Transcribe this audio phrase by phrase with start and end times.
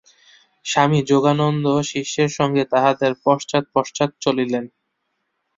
[0.65, 4.65] স্বামী যোগানন্দও শিষ্যের সঙ্গে তাঁহাদের পশ্চাৎ পশ্চাৎ চলিলেন।